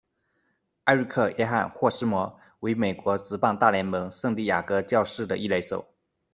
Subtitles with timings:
[0.83, 5.93] 艾瑞克·约翰·霍斯摩，为美国职棒大联盟圣地牙哥教士的一垒手。